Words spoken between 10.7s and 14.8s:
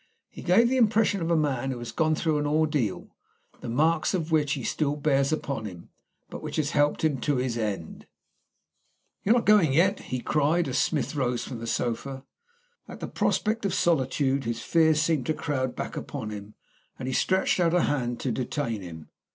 Smith rose from the sofa. At the prospect of solitude, his